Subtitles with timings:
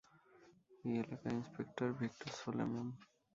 [0.85, 2.87] এই এলাকার inspector, Victor Solomon.